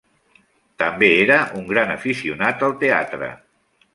També 0.83 1.09
era 1.25 1.35
un 1.59 1.69
gran 1.73 1.93
aficionat 1.97 2.65
al 2.69 2.75
teatre. 2.85 3.29